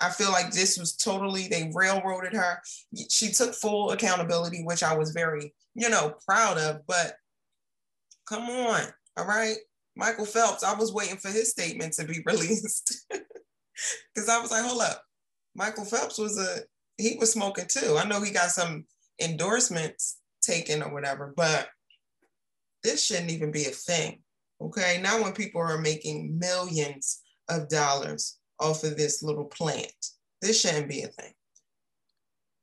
[0.00, 2.60] I feel like this was totally, they railroaded her.
[3.10, 6.80] She took full accountability, which I was very, you know, proud of.
[6.86, 7.14] But
[8.28, 8.82] come on,
[9.16, 9.56] all right?
[9.96, 13.06] Michael Phelps, I was waiting for his statement to be released.
[14.14, 15.02] Because I was like, hold up.
[15.54, 16.60] Michael Phelps was a,
[16.96, 17.96] he was smoking too.
[17.98, 18.84] I know he got some
[19.20, 21.68] endorsements taken or whatever, but
[22.82, 24.20] this shouldn't even be a thing.
[24.60, 25.00] Okay.
[25.02, 29.92] Now, when people are making millions of dollars off of this little plant,
[30.40, 31.32] this shouldn't be a thing.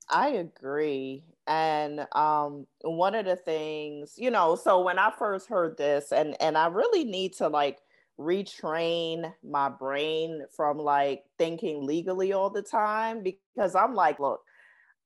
[0.09, 1.23] I agree.
[1.47, 6.35] And um, one of the things, you know, so when I first heard this, and
[6.39, 7.79] and I really need to like
[8.19, 14.41] retrain my brain from like thinking legally all the time because I'm like, look,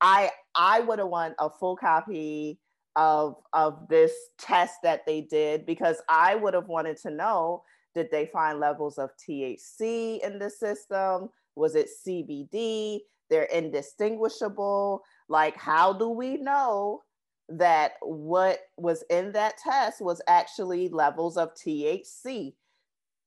[0.02, 2.60] I I would have want a full copy
[2.96, 7.64] of of this test that they did because I would have wanted to know
[7.94, 11.30] did they find levels of THC in the system?
[11.56, 13.00] Was it CBD?
[13.30, 15.02] They're indistinguishable.
[15.30, 17.04] Like, how do we know
[17.48, 22.54] that what was in that test was actually levels of THC?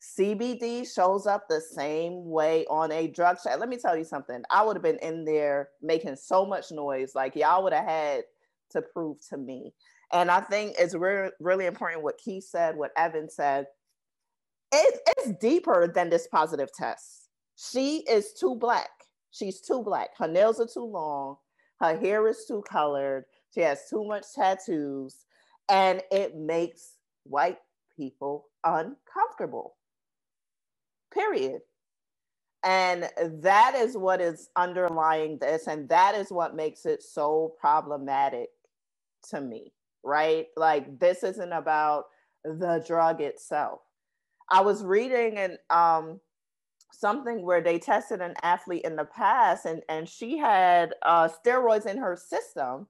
[0.00, 3.58] CBD shows up the same way on a drug check.
[3.58, 4.42] Let me tell you something.
[4.50, 7.14] I would have been in there making so much noise.
[7.14, 8.22] Like y'all would have had
[8.70, 9.72] to prove to me.
[10.12, 13.66] And I think it's re- really important what Keith said, what Evan said.
[14.72, 17.28] It, it's deeper than this positive test.
[17.56, 18.90] She is too black.
[19.30, 20.10] She's too black.
[20.16, 21.36] Her nails are too long.
[21.80, 23.24] Her hair is too colored.
[23.54, 25.24] She has too much tattoos.
[25.68, 27.58] And it makes white
[27.96, 29.74] people uncomfortable.
[31.18, 31.62] Period.
[32.64, 33.08] And
[33.42, 35.66] that is what is underlying this.
[35.68, 38.50] And that is what makes it so problematic
[39.30, 39.72] to me,
[40.04, 40.46] right?
[40.56, 42.06] Like, this isn't about
[42.44, 43.80] the drug itself.
[44.50, 46.20] I was reading and um,
[46.92, 51.86] something where they tested an athlete in the past and, and she had uh, steroids
[51.86, 52.88] in her system.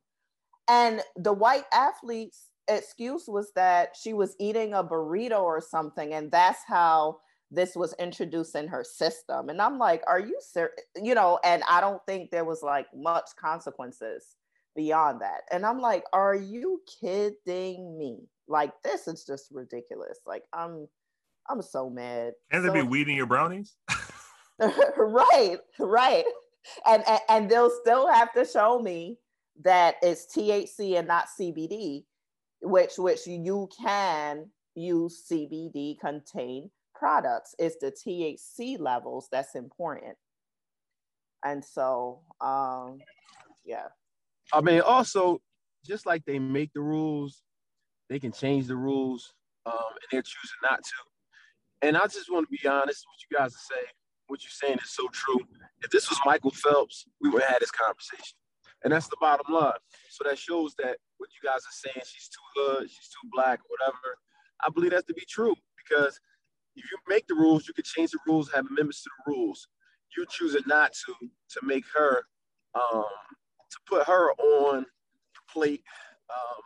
[0.69, 6.15] And the white athlete's excuse was that she was eating a burrito or something.
[6.15, 7.19] And that's how
[7.51, 9.49] this was introduced in her system.
[9.49, 10.75] And I'm like, are you serious?
[11.01, 14.37] You know, and I don't think there was like much consequences
[14.77, 15.43] beyond that.
[15.51, 18.19] And I'm like, are you kidding me?
[18.49, 20.19] Like, this is just ridiculous.
[20.27, 20.89] Like, I'm
[21.51, 22.33] I'm so mad.
[22.51, 23.77] Can so, they be weeding your brownies?
[24.59, 26.25] right, right.
[26.87, 29.19] And, and and they'll still have to show me
[29.65, 32.05] that it's THC and not CBD,
[32.63, 37.55] which which you can use CBD contain products.
[37.59, 40.17] It's the THC levels that's important.
[41.45, 42.99] And so um
[43.65, 43.89] yeah.
[44.53, 45.41] I mean also
[45.87, 47.43] just like they make the rules,
[48.09, 49.33] they can change the rules,
[49.67, 51.87] um, and they're choosing not to.
[51.87, 53.81] And I just want to be honest with you guys to say
[54.27, 55.41] what you're saying is so true.
[55.83, 58.37] If this was Michael Phelps, we would have had this conversation.
[58.85, 59.73] And that's the bottom line.
[60.11, 63.61] So that shows that what you guys are saying, she's too hood, she's too black,
[63.69, 64.19] whatever.
[64.65, 66.19] I believe that to be true because
[66.79, 69.69] if you make the rules, you can change the rules, have amendments to the rules.
[70.17, 72.25] You're choosing not to to make her
[72.75, 73.05] um,
[73.71, 75.83] to put her on the plate.
[76.31, 76.63] Um,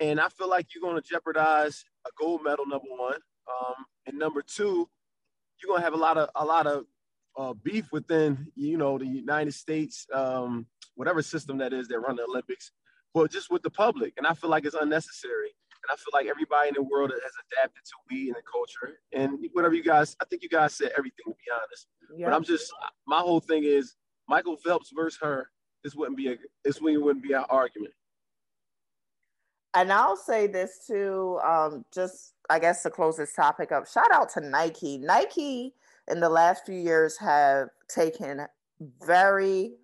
[0.00, 3.14] and I feel like you're going to jeopardize a gold medal, number one.
[3.14, 4.88] Um, and number two,
[5.62, 6.84] you're gonna have a lot of a lot of
[7.38, 12.16] uh, beef within you know the United States, um, whatever system that is that run
[12.16, 12.72] the Olympics,
[13.14, 14.14] but just with the public.
[14.16, 15.54] And I feel like it's unnecessary.
[15.88, 18.98] And I feel like everybody in the world has adapted to we and the culture.
[19.12, 21.86] And whatever you guys, I think you guys said everything to be honest.
[22.16, 22.26] Yeah.
[22.26, 22.72] But I'm just
[23.06, 23.94] my whole thing is
[24.28, 25.50] Michael Phelps versus her.
[25.84, 27.94] This wouldn't be a this wouldn't be our argument.
[29.74, 34.10] And I'll say this too, um, just I guess to close this topic up, shout
[34.10, 34.98] out to Nike.
[34.98, 35.74] Nike
[36.08, 38.46] in the last few years have taken
[39.04, 39.74] very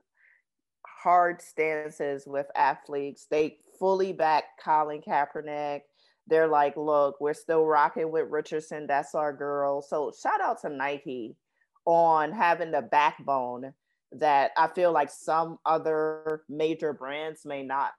[0.87, 3.27] hard stances with athletes.
[3.31, 5.83] They fully back Colin Kaepernick.
[6.29, 8.87] They're like, look, we're still rocking with Richardson.
[8.87, 9.83] That's our girl.
[9.83, 11.37] So shout out to Nike
[11.85, 13.73] on having the backbone
[14.13, 17.93] that I feel like some other major brands may not,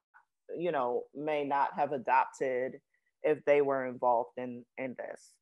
[0.57, 2.79] you know, may not have adopted
[3.23, 5.33] if they were involved in in this.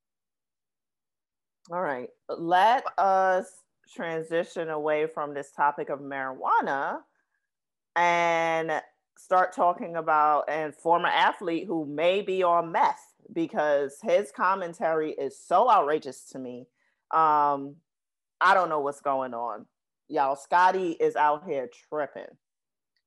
[1.72, 3.46] All right, let us
[3.94, 7.00] transition away from this topic of marijuana
[7.96, 8.82] and
[9.24, 15.38] start talking about a former athlete who may be on meth because his commentary is
[15.38, 16.68] so outrageous to me.
[17.12, 17.76] Um,
[18.40, 19.66] I don't know what's going on.
[20.08, 22.24] Y'all, Scotty is out here tripping.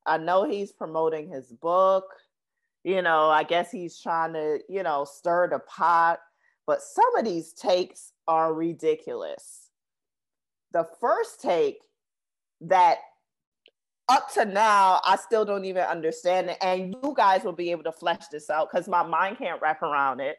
[0.07, 2.05] I know he's promoting his book.
[2.85, 6.21] You know, I guess he's trying to, you know, stir the pot,
[6.67, 9.71] but some of these takes are ridiculous.
[10.73, 11.79] The first take
[12.63, 12.99] that
[14.09, 16.59] up to now, I still don't even understand it.
[16.61, 19.83] And you guys will be able to flesh this out because my mind can't wrap
[19.83, 20.37] around it.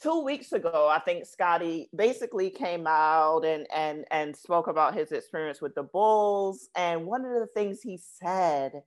[0.00, 5.10] Two weeks ago, I think Scotty basically came out and and and spoke about his
[5.10, 6.68] experience with the Bulls.
[6.76, 8.82] And one of the things he said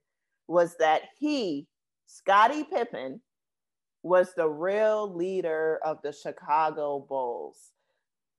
[0.48, 1.68] was that he,
[2.06, 3.22] Scottie Pippen,
[4.04, 7.72] was the real leader of the Chicago Bulls.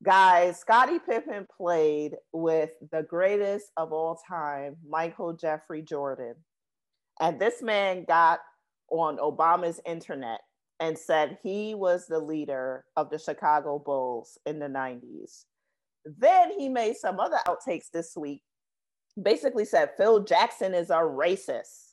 [0.02, 6.36] Guys, Scottie Pippen played with the greatest of all time, Michael Jeffrey Jordan.
[7.20, 8.40] And this man got
[8.90, 10.40] on Obama's internet
[10.80, 15.44] and said he was the leader of the Chicago Bulls in the 90s.
[16.06, 18.42] Then he made some other outtakes this week.
[19.20, 21.92] Basically said Phil Jackson is a racist.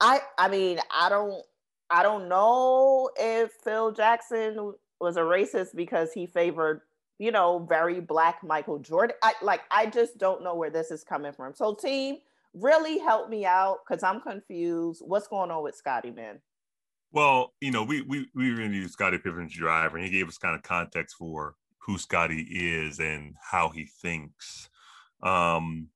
[0.00, 1.44] I I mean, I don't
[1.90, 6.82] I don't know if Phil Jackson was a racist because he favored,
[7.18, 9.16] you know, very black Michael Jordan.
[9.22, 11.54] I like I just don't know where this is coming from.
[11.54, 12.18] So team,
[12.54, 15.02] really help me out because I'm confused.
[15.04, 16.40] What's going on with Scotty, man?
[17.12, 20.54] Well, you know, we we we interviewed Scottie Pippen's driver, and he gave us kind
[20.54, 24.70] of context for who Scotty is and how he thinks.
[25.22, 25.88] Um,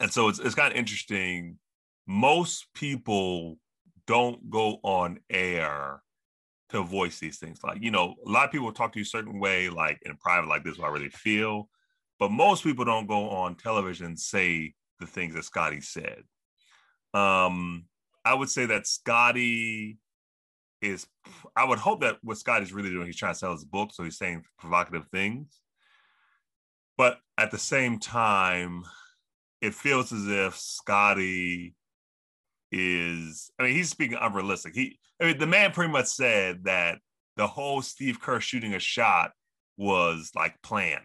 [0.00, 1.58] and so it's it's kind of interesting.
[2.06, 3.58] Most people
[4.06, 6.03] don't go on air
[6.74, 7.60] to voice these things.
[7.62, 10.16] Like, you know, a lot of people talk to you a certain way, like in
[10.16, 11.68] private, like this is what I really feel.
[12.18, 16.22] But most people don't go on television and say the things that Scotty said.
[17.12, 17.86] Um,
[18.24, 19.98] I would say that Scotty
[20.80, 21.06] is,
[21.56, 23.90] I would hope that what Scotty's really doing, he's trying to sell his book.
[23.92, 25.60] So he's saying provocative things.
[26.96, 28.84] But at the same time,
[29.60, 31.74] it feels as if Scotty
[32.74, 34.74] is I mean he's speaking unrealistic.
[34.74, 36.98] He I mean the man pretty much said that
[37.36, 39.30] the whole Steve Kerr shooting a shot
[39.76, 41.02] was like planned.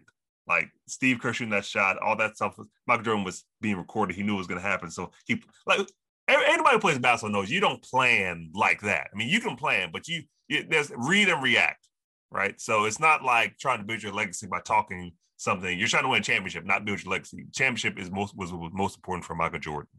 [0.48, 2.58] Like Steve Kerr shooting that shot, all that stuff.
[2.88, 4.16] Michael Jordan was being recorded.
[4.16, 4.90] He knew it was going to happen.
[4.90, 5.88] So he like
[6.28, 9.10] anybody who plays basketball knows you don't plan like that.
[9.14, 11.88] I mean, you can plan, but you, you there's read and react,
[12.32, 12.60] right?
[12.60, 15.78] So it's not like trying to build your legacy by talking something.
[15.78, 17.46] You're trying to win a championship, not build your legacy.
[17.54, 19.90] Championship is most was, was most important for Michael Jordan.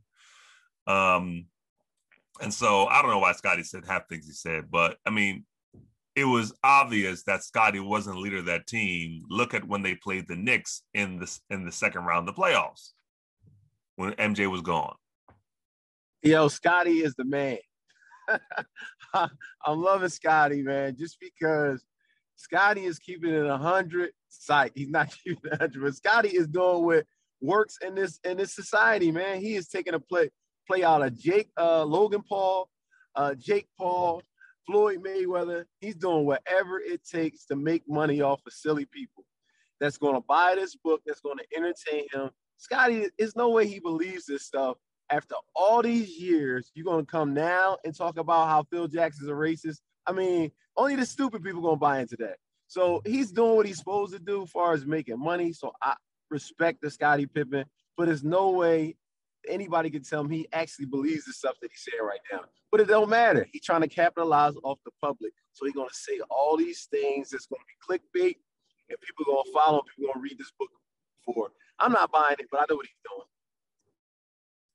[0.87, 1.47] Um,
[2.41, 5.45] and so I don't know why Scotty said half things he said, but I mean,
[6.17, 9.23] it was obvious that Scotty wasn't the leader of that team.
[9.29, 12.41] Look at when they played the Knicks in the in the second round of the
[12.41, 12.91] playoffs
[13.97, 14.97] when MJ was gone.
[16.23, 17.59] Yo, Scotty is the man.
[19.15, 19.31] I'm
[19.67, 21.85] loving Scotty, man, just because
[22.37, 24.11] Scotty is keeping it 100.
[24.29, 27.07] Sight, he's not keeping it 100, but Scotty is doing what
[27.41, 29.41] works in this in this society, man.
[29.41, 30.31] He is taking a play
[30.67, 32.69] play out of Jake, uh, Logan Paul,
[33.15, 34.23] uh, Jake Paul,
[34.67, 35.65] Floyd Mayweather.
[35.81, 39.25] He's doing whatever it takes to make money off of silly people.
[39.81, 41.01] That's going to buy this book.
[41.07, 42.31] That's going to entertain him.
[42.59, 44.77] Scotty, there's no way he believes this stuff.
[45.09, 49.29] After all these years, you're going to come now and talk about how Phil Jackson's
[49.29, 49.79] a racist.
[50.07, 52.37] I mean, only the stupid people going to buy into that.
[52.69, 55.53] So he's doing what he's supposed to do as far as making money.
[55.53, 55.95] So I
[56.31, 57.65] respect the Scottie Pippen,
[57.97, 58.95] but there's no way
[59.51, 62.41] anybody can tell him he actually believes the stuff that he's saying right now.
[62.71, 63.47] But it don't matter.
[63.53, 65.33] He's trying to capitalize off the public.
[65.53, 68.37] So he's gonna say all these things that's gonna be clickbait,
[68.89, 70.71] and people are gonna follow, people are gonna read this book
[71.25, 71.51] for.
[71.79, 73.27] I'm not buying it, but I know what he's doing.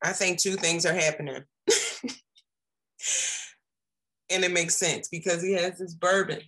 [0.03, 1.43] I think two things are happening.
[4.29, 6.41] and it makes sense because he has this bourbon.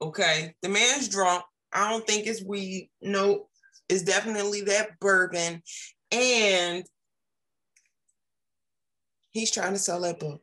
[0.00, 0.54] Okay.
[0.62, 1.44] The man's drunk.
[1.72, 2.90] I don't think it's weed.
[3.00, 3.48] No,
[3.88, 5.62] it's definitely that bourbon.
[6.10, 6.84] And
[9.32, 10.42] he's trying to sell that book.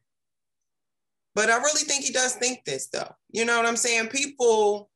[1.36, 3.16] But I really think he does think this though.
[3.32, 4.08] You know what I'm saying?
[4.08, 4.90] People,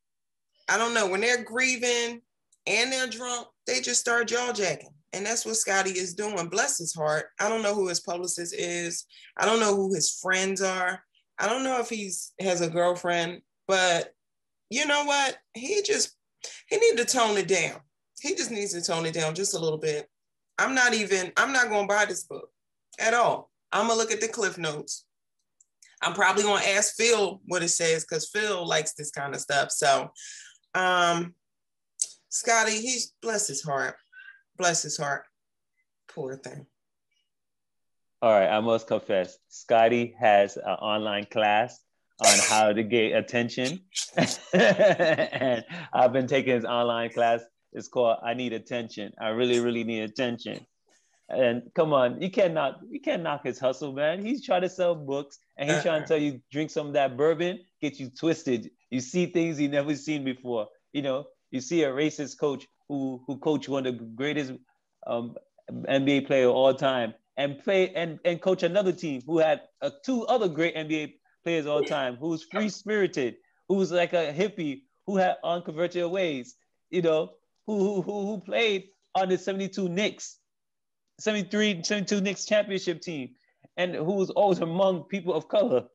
[0.69, 2.21] I don't know, when they're grieving
[2.65, 4.89] and they're drunk, they just start jaw jacking.
[5.13, 6.49] And that's what Scotty is doing.
[6.49, 7.27] Bless his heart.
[7.39, 9.05] I don't know who his publicist is.
[9.37, 11.03] I don't know who his friends are.
[11.37, 14.13] I don't know if he's has a girlfriend, but
[14.69, 15.37] you know what?
[15.53, 16.17] He just
[16.67, 17.79] he need to tone it down.
[18.21, 20.07] he just needs to tone it down just a little bit.
[20.57, 22.49] I'm not even, I'm not going to buy this book
[22.99, 23.51] at all.
[23.73, 25.05] I'm to look at the cliff notes.
[26.01, 29.71] I'm probably to ask Phil what it says because Phil likes this kind of stuff.
[29.71, 30.11] So,
[30.75, 31.33] um,
[32.29, 33.95] Scotty, he's bless his heart.
[34.57, 35.23] Bless his heart.
[36.09, 36.65] Poor thing.
[38.21, 41.79] All right, I must confess, Scotty has an online class
[42.25, 43.81] on how to get attention.
[44.53, 47.41] and I've been taking his online class.
[47.73, 49.11] It's called I Need Attention.
[49.19, 50.65] I really, really need attention.
[51.29, 54.25] And come on, you cannot you can't knock his hustle, man.
[54.25, 57.17] He's trying to sell books and he's trying to tell you drink some of that
[57.17, 58.69] bourbon, get you twisted.
[58.89, 60.67] You see things you never seen before.
[60.91, 64.53] You know, you see a racist coach who who coached one of the greatest
[65.07, 65.35] um,
[65.71, 69.89] NBA player of all time and play and, and coach another team who had uh,
[70.05, 71.13] two other great NBA
[71.43, 73.35] players all time, who's free spirited,
[73.67, 76.55] who's like a hippie, who had unconventional ways,
[76.89, 77.31] you know,
[77.65, 80.37] who, who, who played on the 72 Knicks,
[81.19, 83.29] 73, 72 Knicks championship team,
[83.77, 85.85] and who was always among people of color.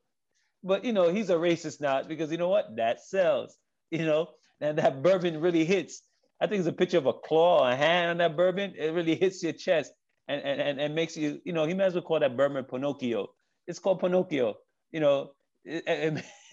[0.63, 2.75] But, you know, he's a racist now because you know what?
[2.75, 3.55] That sells,
[3.91, 6.01] you know, and that bourbon really hits.
[6.41, 8.73] I think it's a picture of a claw, a hand on that bourbon.
[8.77, 9.91] It really hits your chest
[10.27, 12.63] and, and, and and makes you, you know, he might as well call that bourbon
[12.63, 13.27] Pinocchio.
[13.67, 14.55] It's called Pinocchio.
[14.91, 15.31] You know,
[15.65, 15.81] you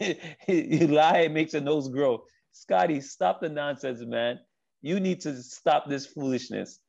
[0.89, 2.25] lie, it makes your nose grow.
[2.53, 4.39] Scotty, stop the nonsense, man.
[4.83, 6.81] You need to stop this foolishness.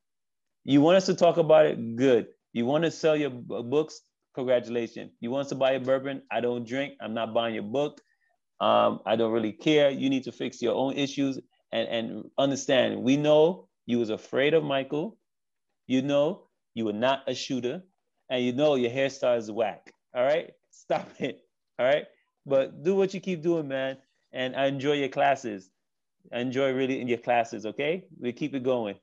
[0.67, 1.95] You want us to talk about it?
[1.95, 2.27] Good.
[2.51, 4.01] You want to sell your books?
[4.35, 5.13] Congratulations.
[5.21, 6.23] You want us to buy a bourbon?
[6.29, 6.95] I don't drink.
[6.99, 8.01] I'm not buying your book.
[8.59, 9.89] Um, I don't really care.
[9.89, 11.39] You need to fix your own issues
[11.71, 13.01] and, and understand.
[13.01, 15.17] We know you was afraid of Michael.
[15.87, 17.83] You know you were not a shooter.
[18.29, 19.93] And you know your hairstyle is whack.
[20.13, 20.51] All right?
[20.71, 21.39] Stop it.
[21.79, 22.07] All right.
[22.45, 23.99] But do what you keep doing, man.
[24.33, 25.69] And I enjoy your classes.
[26.33, 27.65] I enjoy really in your classes.
[27.65, 28.03] Okay.
[28.19, 28.95] We keep it going.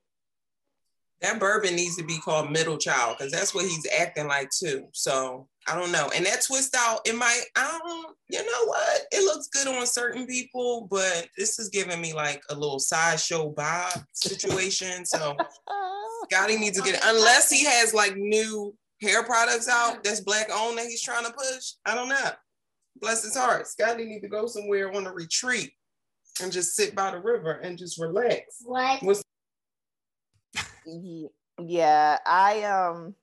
[1.25, 4.87] That bourbon needs to be called middle child because that's what he's acting like too.
[4.93, 6.11] So I don't know.
[6.14, 9.03] And that twist out, it might, I don't, you know what?
[9.11, 13.55] It looks good on certain people, but this is giving me like a little sideshow
[13.55, 15.07] vibe situation.
[15.07, 15.35] So
[16.31, 20.51] Scotty needs to get it, unless he has like new hair products out that's black
[20.53, 21.72] owned that he's trying to push.
[21.87, 22.31] I don't know
[23.01, 23.66] bless his heart.
[23.66, 25.72] Scotty needs to go somewhere on a retreat
[26.43, 28.62] and just sit by the river and just relax.
[28.64, 29.03] What?
[29.03, 29.25] What's-
[30.87, 33.14] yeah, I um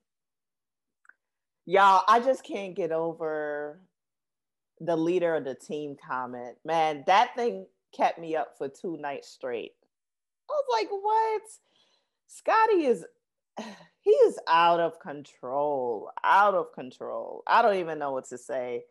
[1.65, 3.79] y'all, I just can't get over
[4.79, 6.57] the leader of the team comment.
[6.65, 9.73] Man, that thing kept me up for two nights straight.
[10.49, 11.41] I was like, what?
[12.27, 13.05] Scotty is
[14.01, 17.43] he is out of control, out of control.
[17.47, 18.83] I don't even know what to say.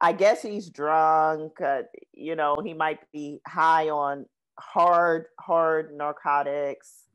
[0.00, 1.60] I guess he's drunk.
[1.60, 4.26] Uh, you know, he might be high on
[4.58, 7.07] hard, hard narcotics.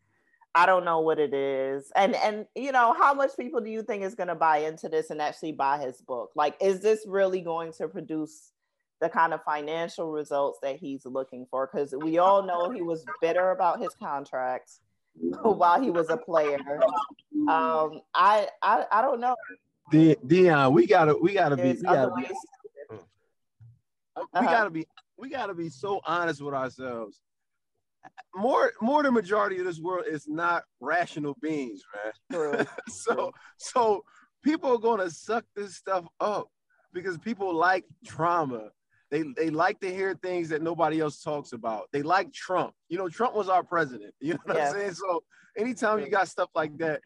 [0.55, 1.91] I don't know what it is.
[1.95, 4.87] And and you know, how much people do you think is going to buy into
[4.87, 6.31] this and actually buy his book?
[6.35, 8.51] Like is this really going to produce
[9.01, 13.03] the kind of financial results that he's looking for cuz we all know he was
[13.19, 14.79] bitter about his contracts
[15.41, 16.59] while he was a player.
[17.49, 19.35] Um I I I don't know.
[19.91, 22.25] Dion, we gotta we gotta be we gotta be,
[24.15, 24.25] uh-huh.
[24.39, 24.87] we gotta be
[25.17, 27.19] we gotta be so honest with ourselves.
[28.35, 31.81] More more the majority of this world is not rational beings,
[32.31, 32.67] man.
[32.89, 34.03] so so
[34.43, 36.47] people are gonna suck this stuff up
[36.93, 38.69] because people like trauma.
[39.11, 41.83] They, they like to hear things that nobody else talks about.
[41.91, 42.73] They like Trump.
[42.89, 44.13] You know, Trump was our president.
[44.21, 44.69] You know what yeah.
[44.69, 44.93] I'm saying?
[44.95, 45.23] So
[45.55, 47.01] anytime you got stuff like that,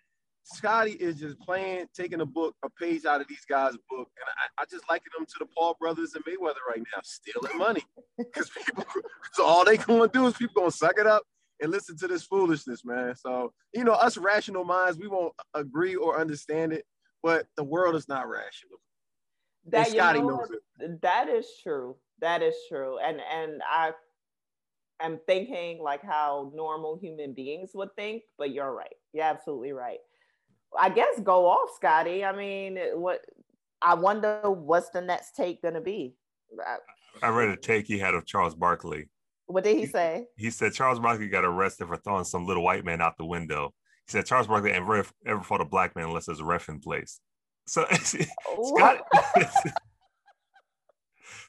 [0.53, 4.29] Scotty is just playing, taking a book, a page out of these guys' book, and
[4.57, 7.83] I, I just liken them to the Paul brothers and Mayweather right now, stealing money.
[8.17, 8.83] Because people,
[9.47, 11.23] all they gonna do is people gonna suck it up
[11.61, 13.15] and listen to this foolishness, man.
[13.15, 16.85] So you know, us rational minds, we won't agree or understand it,
[17.23, 18.79] but the world is not rational.
[19.69, 21.01] That Scotty you know, knows it.
[21.01, 21.95] That is true.
[22.19, 23.91] That is true, and and I
[24.99, 28.95] am thinking like how normal human beings would think, but you're right.
[29.13, 29.99] You're absolutely right.
[30.77, 32.25] I guess go off, Scotty.
[32.25, 33.21] I mean, what?
[33.81, 36.15] I wonder what's the next take going to be.
[37.21, 39.07] I read a take he had of Charles Barkley.
[39.47, 40.25] What did he say?
[40.35, 43.73] He, said Charles Barkley got arrested for throwing some little white man out the window.
[44.05, 46.79] He said Charles Barkley never ever fought a black man unless there's a ref in
[46.79, 47.19] place.
[47.65, 48.99] So Scott,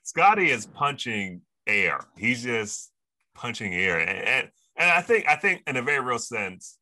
[0.04, 2.00] Scotty is punching air.
[2.16, 2.90] He's just
[3.34, 6.78] punching air, and, and and I think I think in a very real sense,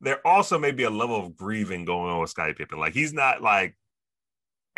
[0.00, 2.78] there also may be a level of grieving going on with Scottie Pippen.
[2.78, 3.76] Like he's not like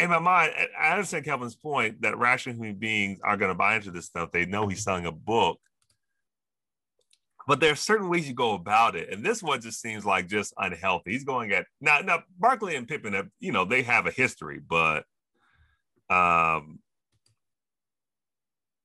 [0.01, 3.77] in my mind, I understand Kelvin's point that rational human beings are going to buy
[3.77, 4.31] into this stuff.
[4.33, 5.59] They know he's selling a book.
[7.51, 10.29] but there are certain ways you go about it, and this one just seems like
[10.29, 11.11] just unhealthy.
[11.11, 11.99] He's going at now.
[11.99, 15.05] Now Barkley and Pippen, have, you know, they have a history, but
[16.09, 16.79] um,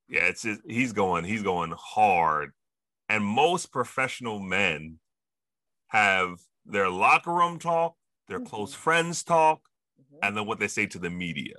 [0.07, 2.53] yeah, it's just, he's going he's going hard,
[3.07, 4.99] and most professional men
[5.89, 7.93] have their locker room talk,
[8.27, 9.61] their close friends talk.
[10.21, 11.55] And then what they say to the media.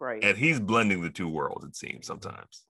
[0.00, 0.22] Right.
[0.22, 2.64] And he's blending the two worlds, it seems sometimes.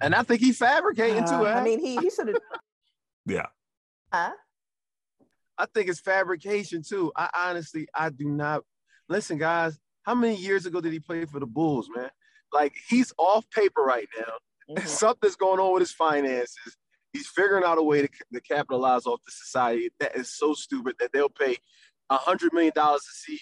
[0.00, 1.46] And I think he's fabricating too.
[1.46, 2.36] Uh, I mean, he, he should have.
[3.26, 3.46] Yeah.
[4.10, 4.30] Huh?
[5.58, 7.12] I think it's fabrication too.
[7.14, 8.62] I honestly, I do not
[9.10, 9.78] listen, guys.
[10.04, 12.08] How many years ago did he play for the Bulls, man?
[12.54, 14.32] Like he's off paper right now.
[14.70, 14.86] Mhm.
[14.86, 16.76] Something's going on with his finances.
[17.14, 20.94] He's figuring out a way to, to capitalize off the society that is so stupid
[21.00, 21.56] that they'll pay
[22.10, 23.40] a hundred million dollars to see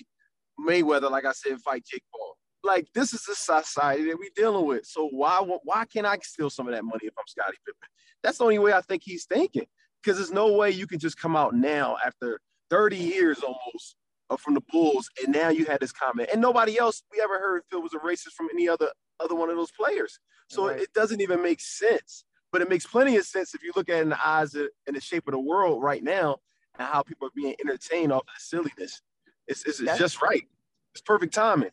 [0.61, 2.37] Mayweather, like I said, fight Jake Paul.
[2.65, 4.85] Like this is the society that we're dealing with.
[4.87, 7.89] So why why can't I steal some of that money if I'm Scottie Pippen?
[8.23, 9.67] That's the only way I think he's thinking.
[10.03, 12.41] Because there's no way you can just come out now after
[12.71, 13.97] 30 years almost
[14.39, 17.63] from the Bulls, and now you had this comment, and nobody else we ever heard
[17.71, 18.89] Phil was a racist from any other
[19.21, 20.19] other one of those players.
[20.51, 20.81] So Right.
[20.81, 22.25] it doesn't even make sense.
[22.53, 24.69] But it makes plenty of sense if you look at it in the eyes of,
[24.87, 26.39] in the shape of the world right now
[26.79, 29.03] and how people are being entertained off of the silliness.
[29.47, 30.45] It's, it's, it's just right.
[30.93, 31.71] It's perfect timing.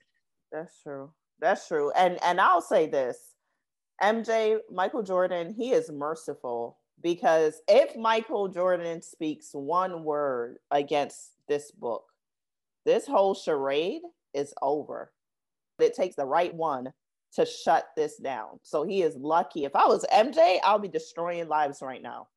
[0.51, 1.12] That's true.
[1.39, 1.91] That's true.
[1.91, 3.18] And and I'll say this.
[4.01, 11.72] MJ, Michael Jordan, he is merciful because if Michael Jordan speaks one word against this
[11.72, 12.04] book,
[12.86, 14.01] this whole charade
[14.34, 15.12] is over.
[15.80, 16.93] It takes the right one
[17.36, 18.60] to shut this down.
[18.62, 19.66] So he is lucky.
[19.66, 22.28] If I was MJ, I'll be destroying lives right now.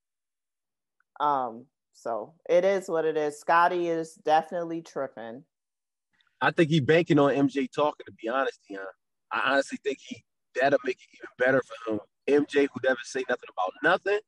[1.21, 1.67] Um,
[1.97, 3.41] so it is what it is.
[3.41, 5.43] Scotty is definitely tripping.
[6.41, 8.85] I think he banking on MJ talking, to be honest, Dion.
[9.33, 10.23] I honestly think he
[10.55, 12.01] that'll make it even better for him.
[12.29, 14.21] MJ, who never say nothing about nothing,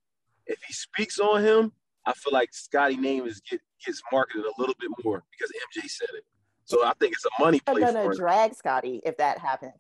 [0.47, 1.73] if he speaks on him,
[2.07, 5.89] I feel like Scotty name is get gets marketed a little bit more because MJ
[5.89, 6.25] said it.
[6.64, 8.16] So I think it's a money I'm gonna for him.
[8.16, 9.75] drag Scotty if that happens.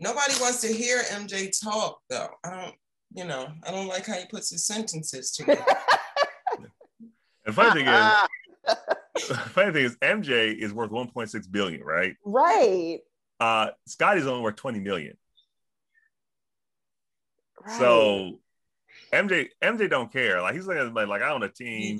[0.00, 2.30] Nobody wants to hear MJ talk, though.
[2.44, 2.74] I don't,
[3.14, 5.64] you know, I don't like how he puts his sentences together.
[7.48, 12.14] And funny thing is, funny thing is, MJ is worth 1.6 billion, right?
[12.22, 12.98] Right.
[13.40, 15.16] Uh, Scotty's only worth 20 million.
[17.64, 17.78] right.
[17.78, 18.40] So
[19.14, 20.42] MJ, MJ don't care.
[20.42, 21.98] Like he's looking at like, like I own a you team.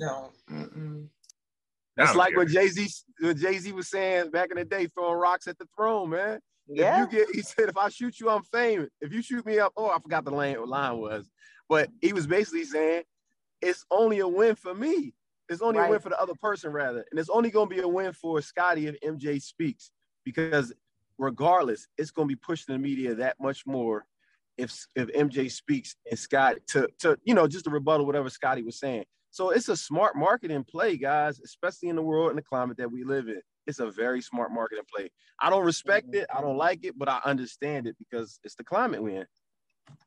[1.97, 2.37] That's like care.
[2.37, 2.87] what Jay Z
[3.19, 6.39] what Jay Z was saying back in the day, throwing rocks at the throne, man.
[6.67, 7.03] yeah.
[7.03, 8.89] If you get, he said, if I shoot you, I'm famous.
[9.01, 11.27] If you shoot me up, oh, I forgot the line, line was,
[11.67, 13.01] but he was basically saying,
[13.61, 15.15] it's only a win for me.
[15.49, 17.81] It's only a win for the other person, rather, and it's only going to be
[17.81, 19.91] a win for Scotty if MJ speaks,
[20.23, 20.73] because
[21.17, 24.05] regardless, it's going to be pushing the media that much more
[24.57, 28.63] if if MJ speaks and Scott to to you know just to rebuttal whatever Scotty
[28.63, 29.05] was saying.
[29.31, 32.91] So it's a smart marketing play, guys, especially in the world and the climate that
[32.91, 33.41] we live in.
[33.67, 35.11] It's a very smart marketing play.
[35.39, 36.21] I don't respect mm-hmm.
[36.21, 39.27] it, I don't like it, but I understand it because it's the climate we're in.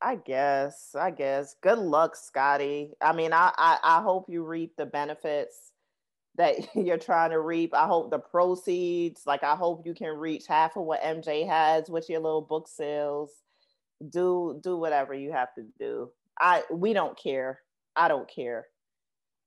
[0.01, 0.95] I guess.
[0.99, 1.57] I guess.
[1.63, 2.93] Good luck, Scotty.
[3.01, 5.73] I mean, I, I I hope you reap the benefits
[6.37, 7.75] that you're trying to reap.
[7.75, 11.89] I hope the proceeds, like I hope you can reach half of what MJ has
[11.89, 13.31] with your little book sales.
[14.09, 16.11] Do do whatever you have to do.
[16.41, 17.61] I we don't care.
[17.95, 18.67] I don't care.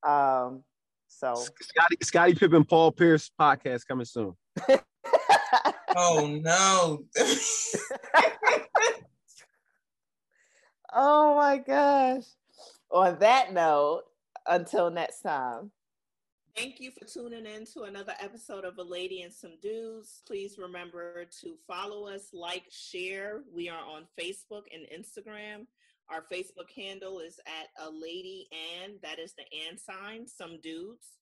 [0.06, 0.62] Um
[1.08, 4.34] so Scotty Scottie Pippen, Paul Pierce podcast coming soon.
[5.98, 7.04] Oh no.
[10.98, 12.24] Oh my gosh.
[12.90, 14.04] On that note,
[14.46, 15.70] until next time.
[16.56, 20.22] Thank you for tuning in to another episode of A Lady and Some Dudes.
[20.26, 23.42] Please remember to follow us, like, share.
[23.54, 25.66] We are on Facebook and Instagram.
[26.08, 28.48] Our Facebook handle is at A Lady
[28.82, 31.18] and, that is the and sign, Some Dudes.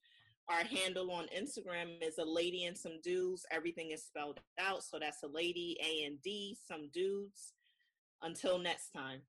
[0.48, 3.44] Our handle on Instagram is A Lady and Some Dudes.
[3.50, 4.84] Everything is spelled out.
[4.84, 7.54] So that's A Lady, A and D, Some Dudes.
[8.22, 9.22] Until next time.